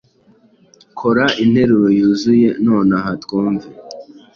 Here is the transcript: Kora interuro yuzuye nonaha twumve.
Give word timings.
Kora 0.99 1.25
interuro 1.43 1.87
yuzuye 1.99 2.47
nonaha 2.65 3.09
twumve. 3.23 3.67